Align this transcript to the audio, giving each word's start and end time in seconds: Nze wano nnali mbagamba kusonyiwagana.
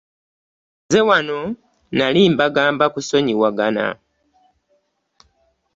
Nze 0.85 0.99
wano 1.09 1.39
nnali 1.91 2.21
mbagamba 2.33 2.85
kusonyiwagana. 2.93 3.85